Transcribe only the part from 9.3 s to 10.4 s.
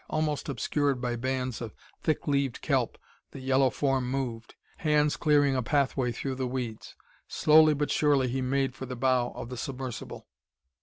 of the submersible.